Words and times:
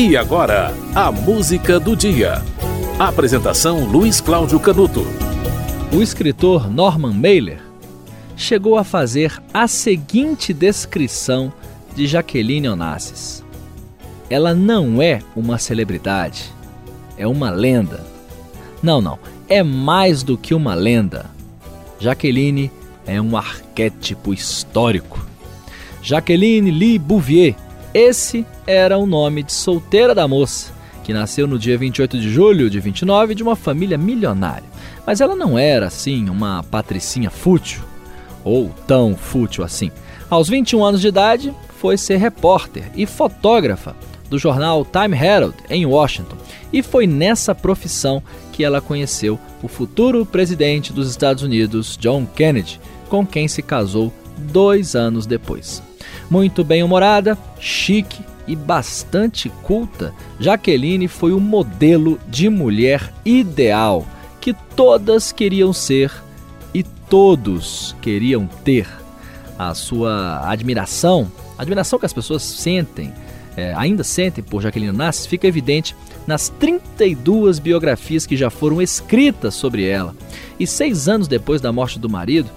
E 0.00 0.16
agora, 0.16 0.72
a 0.94 1.10
música 1.10 1.80
do 1.80 1.96
dia. 1.96 2.40
Apresentação 3.00 3.84
Luiz 3.84 4.20
Cláudio 4.20 4.60
Canuto. 4.60 5.04
O 5.92 6.00
escritor 6.00 6.70
Norman 6.70 7.14
Mailer 7.14 7.60
chegou 8.36 8.78
a 8.78 8.84
fazer 8.84 9.42
a 9.52 9.66
seguinte 9.66 10.52
descrição 10.52 11.52
de 11.96 12.06
Jaqueline 12.06 12.68
Onassis. 12.68 13.42
Ela 14.30 14.54
não 14.54 15.02
é 15.02 15.18
uma 15.34 15.58
celebridade, 15.58 16.44
é 17.16 17.26
uma 17.26 17.50
lenda. 17.50 18.06
Não, 18.80 19.00
não, 19.00 19.18
é 19.48 19.64
mais 19.64 20.22
do 20.22 20.38
que 20.38 20.54
uma 20.54 20.76
lenda. 20.76 21.26
Jaqueline 21.98 22.70
é 23.04 23.20
um 23.20 23.36
arquétipo 23.36 24.32
histórico. 24.32 25.26
Jaqueline 26.00 26.70
Lee 26.70 27.00
Bouvier 27.00 27.56
esse 27.98 28.46
era 28.64 28.96
o 28.96 29.06
nome 29.06 29.42
de 29.42 29.52
solteira 29.52 30.14
da 30.14 30.28
moça, 30.28 30.72
que 31.02 31.12
nasceu 31.12 31.48
no 31.48 31.58
dia 31.58 31.76
28 31.76 32.18
de 32.18 32.30
julho 32.30 32.70
de 32.70 32.78
29 32.78 33.34
de 33.34 33.42
uma 33.42 33.56
família 33.56 33.98
milionária. 33.98 34.68
Mas 35.04 35.20
ela 35.20 35.34
não 35.34 35.58
era, 35.58 35.88
assim, 35.88 36.28
uma 36.28 36.62
patricinha 36.62 37.28
fútil, 37.28 37.82
ou 38.44 38.70
tão 38.86 39.16
fútil 39.16 39.64
assim. 39.64 39.90
Aos 40.30 40.48
21 40.48 40.84
anos 40.84 41.00
de 41.00 41.08
idade, 41.08 41.52
foi 41.80 41.96
ser 41.96 42.18
repórter 42.18 42.88
e 42.94 43.04
fotógrafa 43.04 43.96
do 44.30 44.38
jornal 44.38 44.84
Time 44.84 45.16
Herald 45.16 45.56
em 45.68 45.84
Washington. 45.84 46.36
E 46.72 46.82
foi 46.82 47.06
nessa 47.06 47.54
profissão 47.54 48.22
que 48.52 48.62
ela 48.62 48.80
conheceu 48.80 49.40
o 49.60 49.66
futuro 49.66 50.24
presidente 50.24 50.92
dos 50.92 51.10
Estados 51.10 51.42
Unidos, 51.42 51.96
John 51.96 52.26
Kennedy, 52.26 52.80
com 53.08 53.26
quem 53.26 53.48
se 53.48 53.62
casou 53.62 54.12
dois 54.36 54.94
anos 54.94 55.26
depois. 55.26 55.87
Muito 56.30 56.62
bem-humorada, 56.64 57.36
chique 57.58 58.22
e 58.46 58.56
bastante 58.56 59.50
culta, 59.62 60.14
Jaqueline 60.40 61.06
foi 61.06 61.32
o 61.32 61.40
modelo 61.40 62.18
de 62.26 62.48
mulher 62.48 63.12
ideal 63.24 64.06
que 64.40 64.54
todas 64.74 65.30
queriam 65.30 65.72
ser 65.72 66.10
e 66.72 66.82
todos 66.82 67.94
queriam 68.00 68.46
ter. 68.64 68.88
A 69.58 69.74
sua 69.74 70.48
admiração, 70.48 71.30
a 71.58 71.62
admiração 71.62 71.98
que 71.98 72.06
as 72.06 72.12
pessoas 72.12 72.42
sentem, 72.42 73.12
é, 73.56 73.74
ainda 73.76 74.04
sentem 74.04 74.42
por 74.42 74.62
Jaqueline 74.62 74.96
Nassis, 74.96 75.26
fica 75.26 75.46
evidente 75.46 75.94
nas 76.26 76.48
32 76.48 77.58
biografias 77.58 78.24
que 78.24 78.36
já 78.36 78.48
foram 78.48 78.80
escritas 78.80 79.54
sobre 79.54 79.84
ela. 79.84 80.14
E 80.58 80.66
seis 80.66 81.08
anos 81.08 81.28
depois 81.28 81.60
da 81.60 81.72
morte 81.72 81.98
do 81.98 82.08
marido, 82.08 82.48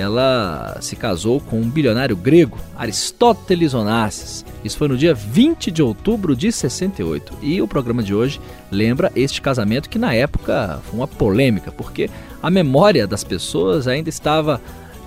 ela 0.00 0.78
se 0.80 0.96
casou 0.96 1.40
com 1.40 1.60
um 1.60 1.68
bilionário 1.68 2.16
grego, 2.16 2.58
Aristóteles 2.76 3.74
Onassis. 3.74 4.44
Isso 4.64 4.76
foi 4.76 4.88
no 4.88 4.96
dia 4.96 5.14
20 5.14 5.70
de 5.70 5.82
outubro 5.82 6.34
de 6.34 6.50
68. 6.50 7.34
E 7.42 7.60
o 7.62 7.68
programa 7.68 8.02
de 8.02 8.14
hoje 8.14 8.40
lembra 8.70 9.12
este 9.14 9.40
casamento 9.40 9.88
que 9.88 9.98
na 9.98 10.14
época 10.14 10.80
foi 10.84 10.98
uma 10.98 11.06
polêmica, 11.06 11.70
porque 11.70 12.10
a 12.42 12.50
memória 12.50 13.06
das 13.06 13.22
pessoas 13.22 13.86
ainda 13.86 14.08
estava 14.08 14.60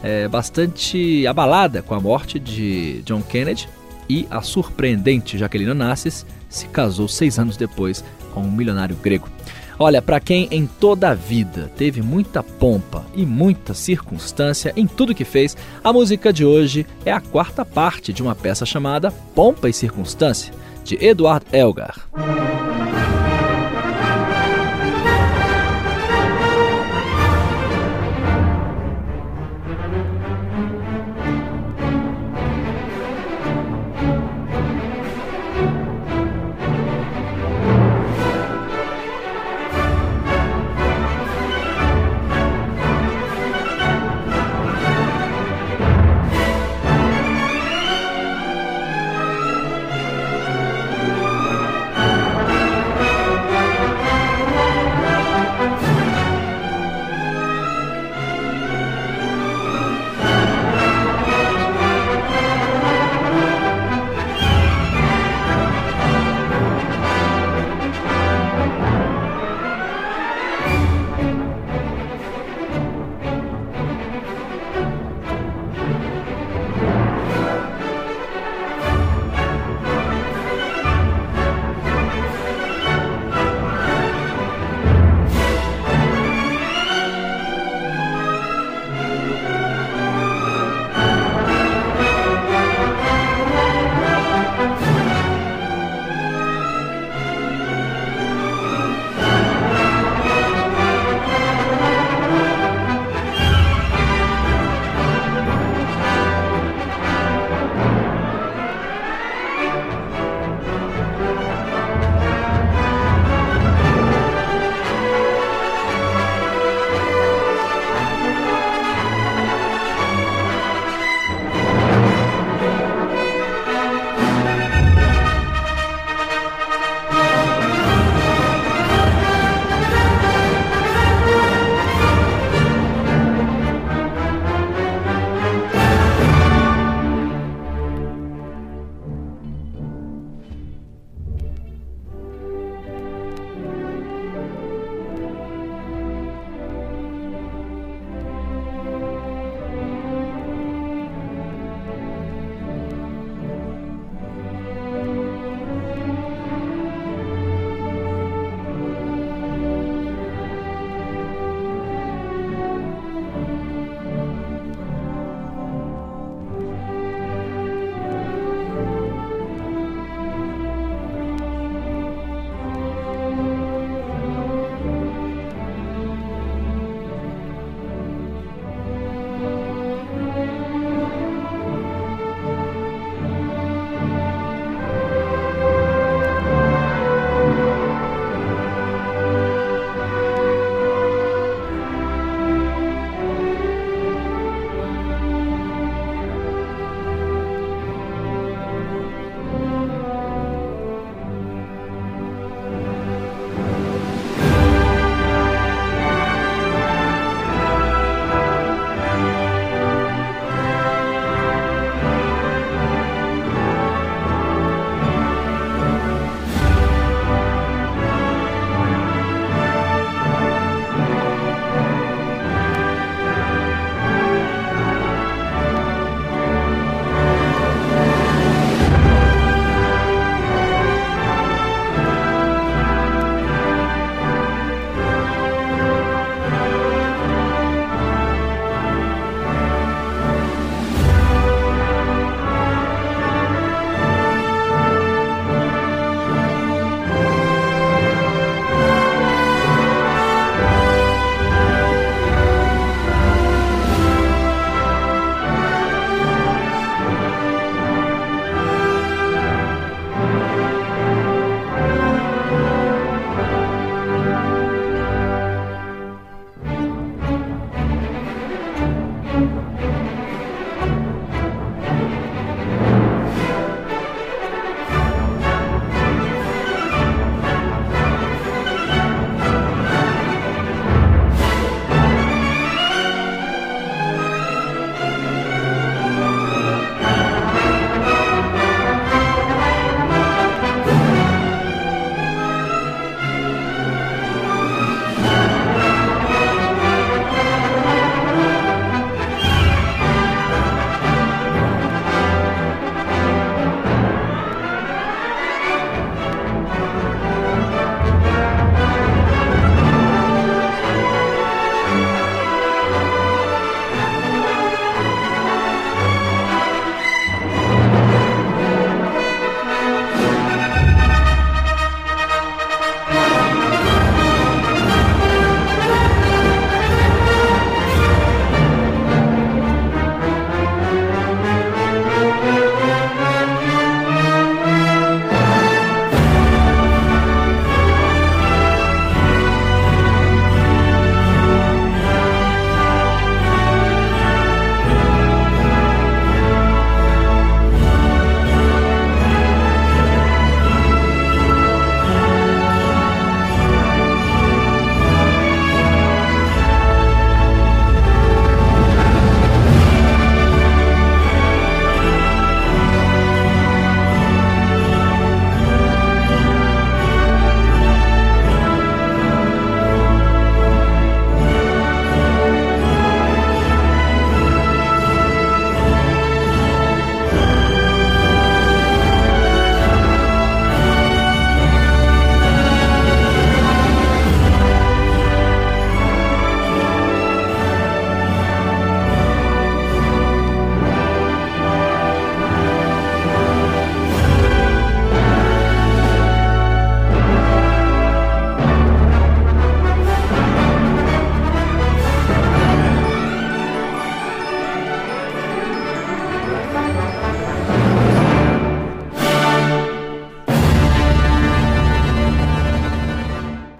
é, 0.03 0.27
bastante 0.27 1.25
abalada 1.25 1.81
com 1.81 1.95
a 1.95 1.99
morte 1.99 2.39
de 2.39 3.01
John 3.05 3.21
Kennedy 3.21 3.67
e 4.09 4.27
a 4.29 4.41
surpreendente 4.41 5.37
Jacqueline 5.37 5.71
Onassis 5.71 6.25
se 6.49 6.67
casou 6.67 7.07
seis 7.07 7.39
anos 7.39 7.57
depois 7.57 8.03
com 8.33 8.41
um 8.41 8.51
milionário 8.51 8.95
grego. 8.95 9.27
Olha, 9.77 10.01
para 10.01 10.19
quem 10.19 10.47
em 10.51 10.67
toda 10.67 11.09
a 11.09 11.13
vida 11.13 11.71
teve 11.75 12.01
muita 12.01 12.43
pompa 12.43 13.05
e 13.15 13.25
muita 13.25 13.73
circunstância 13.73 14.73
em 14.75 14.85
tudo 14.85 15.15
que 15.15 15.25
fez, 15.25 15.57
a 15.83 15.91
música 15.91 16.31
de 16.31 16.45
hoje 16.45 16.85
é 17.05 17.11
a 17.11 17.21
quarta 17.21 17.65
parte 17.65 18.13
de 18.13 18.21
uma 18.21 18.35
peça 18.35 18.65
chamada 18.65 19.11
Pompa 19.33 19.69
e 19.69 19.73
Circunstância, 19.73 20.53
de 20.83 21.03
Eduard 21.03 21.45
Elgar. 21.51 22.07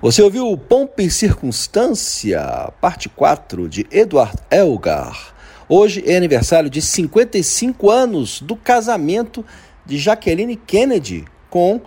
Você 0.04 0.22
ouviu 0.22 0.58
Pompa 0.58 1.02
e 1.02 1.10
Circunstância, 1.10 2.42
parte 2.82 3.08
4, 3.08 3.70
de 3.70 3.88
Edward 3.90 4.34
Elgar. 4.52 5.34
Hoje 5.70 6.04
é 6.06 6.18
aniversário 6.18 6.70
de 6.70 6.82
55 6.82 7.90
anos 7.90 8.42
do 8.42 8.54
casamento 8.58 9.46
de 9.86 9.98
Jacqueline 9.98 10.58
Kennedy 10.58 11.24
com 11.50 11.80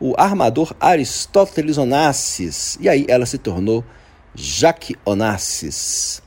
o 0.00 0.14
armador 0.16 0.74
Aristóteles 0.80 1.76
Onassis. 1.76 2.78
E 2.80 2.88
aí 2.88 3.04
ela 3.06 3.26
se 3.26 3.36
tornou 3.36 3.84
Jaque 4.34 4.96
Onassis. 5.04 6.22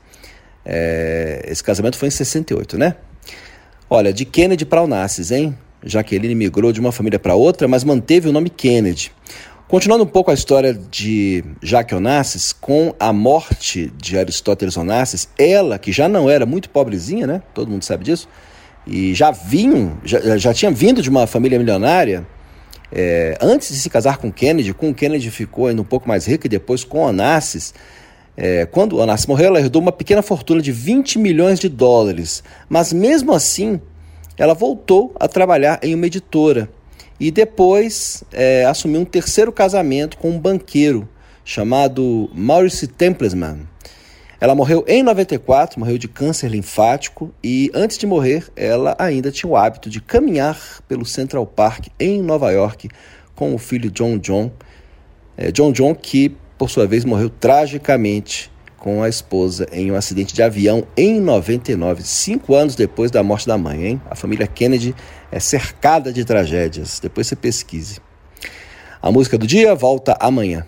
É, 0.64 1.44
esse 1.48 1.64
casamento 1.64 1.98
foi 1.98 2.10
em 2.10 2.12
68, 2.12 2.78
né? 2.78 2.98
Olha, 3.90 4.14
de 4.14 4.26
Kennedy 4.26 4.64
para 4.64 4.84
Onassis, 4.84 5.32
hein? 5.32 5.58
Jaqueline 5.84 6.36
migrou 6.36 6.72
de 6.72 6.80
uma 6.80 6.92
família 6.92 7.18
para 7.18 7.34
outra, 7.34 7.68
mas 7.68 7.84
manteve 7.84 8.30
o 8.30 8.32
nome 8.32 8.52
Kennedy. 8.52 9.12
Continuando 9.72 10.04
um 10.04 10.08
pouco 10.08 10.30
a 10.30 10.34
história 10.34 10.74
de 10.74 11.46
Jacques 11.62 11.98
Onassis, 11.98 12.52
com 12.52 12.94
a 13.00 13.14
morte 13.14 13.90
de 13.96 14.18
Aristóteles 14.18 14.76
Onassis, 14.76 15.30
ela, 15.40 15.80
que 15.80 15.94
já 15.94 16.10
não 16.10 16.30
era 16.30 16.46
muito 16.46 16.70
pobrezinha, 16.70 17.26
né? 17.26 17.42
Todo 17.54 17.72
mundo 17.72 17.86
sabe 17.86 18.04
disso, 18.04 18.28
e 18.86 19.14
já 19.14 19.32
vinham, 19.32 19.98
já, 20.04 20.38
já 20.38 20.54
tinha 20.54 20.70
vindo 20.70 21.02
de 21.02 21.10
uma 21.10 21.26
família 21.26 21.58
milionária, 21.58 22.28
é, 22.92 23.38
antes 23.40 23.70
de 23.70 23.80
se 23.80 23.90
casar 23.90 24.18
com 24.18 24.30
Kennedy, 24.30 24.74
com 24.74 24.94
Kennedy 24.94 25.32
ficou 25.32 25.68
ainda 25.68 25.82
um 25.82 25.86
pouco 25.86 26.06
mais 26.06 26.26
rica 26.26 26.48
e 26.48 26.50
depois 26.50 26.84
com 26.84 27.00
Onassis. 27.06 27.74
É, 28.36 28.66
quando 28.66 28.98
Onassis 28.98 29.26
morreu, 29.26 29.48
ela 29.48 29.62
herdou 29.62 29.82
uma 29.82 29.94
pequena 29.94 30.22
fortuna 30.22 30.62
de 30.62 30.74
20 30.74 31.18
milhões 31.18 31.62
de 31.62 31.70
dólares, 31.70 32.44
mas 32.68 32.92
mesmo 32.92 33.32
assim, 33.32 33.80
ela 34.38 34.54
voltou 34.54 35.16
a 35.18 35.30
trabalhar 35.30 35.80
em 35.82 35.96
uma 35.96 36.08
editora 36.08 36.68
e 37.22 37.30
depois 37.30 38.24
é, 38.34 38.66
assumiu 38.66 39.02
um 39.02 39.06
terceiro 39.06 39.52
casamento 39.52 40.18
com 40.18 40.32
um 40.32 40.40
banqueiro 40.40 41.08
chamado 41.46 42.28
Maurice 42.34 42.88
Templesman. 42.88 43.60
Ela 44.40 44.56
morreu 44.56 44.84
em 44.88 45.04
94, 45.04 45.80
morreu 45.80 46.00
de 46.00 46.08
câncer 46.08 46.50
linfático 46.50 47.32
e 47.44 47.70
antes 47.76 48.00
de 48.00 48.08
morrer, 48.08 48.48
ela 48.56 48.96
ainda 48.98 49.30
tinha 49.30 49.48
o 49.48 49.56
hábito 49.56 49.88
de 49.88 50.02
caminhar 50.02 50.82
pelo 50.88 51.06
Central 51.06 51.46
Park 51.46 51.90
em 52.00 52.24
Nova 52.24 52.50
York 52.50 52.90
com 53.36 53.54
o 53.54 53.60
filho 53.60 53.92
John 53.92 54.18
John. 54.18 54.52
É, 55.38 55.52
John 55.52 55.72
John 55.72 55.94
que, 55.94 56.36
por 56.58 56.72
sua 56.72 56.88
vez, 56.88 57.06
morreu 57.06 57.30
tragicamente 57.30 58.52
com 58.82 59.04
a 59.04 59.08
esposa 59.08 59.68
em 59.72 59.92
um 59.92 59.96
acidente 59.96 60.34
de 60.34 60.42
avião 60.42 60.84
em 60.98 61.22
99, 61.22 62.02
cinco 62.02 62.56
anos 62.56 62.76
depois 62.76 63.12
da 63.12 63.22
morte 63.22 63.46
da 63.46 63.56
mãe. 63.56 63.86
Hein? 63.86 64.02
A 64.10 64.16
família 64.16 64.48
Kennedy 64.48 64.96
é 65.32 65.40
cercada 65.40 66.12
de 66.12 66.26
tragédias. 66.26 67.00
Depois 67.00 67.28
você 67.28 67.36
pesquise. 67.36 68.00
A 69.00 69.12
música 69.12 69.38
do 69.38 69.46
dia 69.46 69.76
volta 69.76 70.18
amanhã. 70.20 70.66